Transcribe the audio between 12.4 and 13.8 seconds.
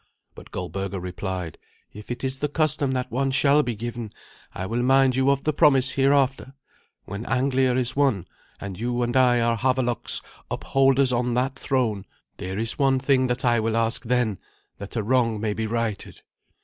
is one thing that I will